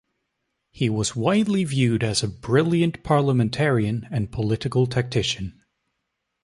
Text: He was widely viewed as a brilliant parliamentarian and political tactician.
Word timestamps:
He 0.71 0.89
was 0.89 1.15
widely 1.15 1.63
viewed 1.63 2.03
as 2.03 2.23
a 2.23 2.27
brilliant 2.27 3.03
parliamentarian 3.03 4.07
and 4.09 4.31
political 4.31 4.87
tactician. 4.87 5.61